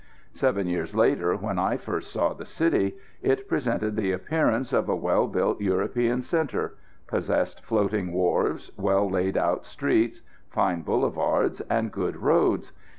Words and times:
Seven 0.33 0.65
years 0.65 0.95
later, 0.95 1.35
when 1.35 1.59
I 1.59 1.77
first 1.77 2.11
saw 2.11 2.33
the 2.33 2.43
city, 2.43 2.95
it 3.21 3.47
presented 3.47 3.95
the 3.95 4.13
appearance 4.13 4.73
of 4.73 4.89
a 4.89 4.95
well 4.95 5.27
built 5.27 5.61
European 5.61 6.23
centre; 6.23 6.75
possessed 7.05 7.63
floating 7.63 8.11
wharves, 8.11 8.71
well 8.77 9.07
laid 9.07 9.37
out 9.37 9.63
streets, 9.63 10.23
fine 10.49 10.81
boulevards 10.81 11.61
and 11.69 11.91
good 11.91 12.15
roads. 12.17 12.71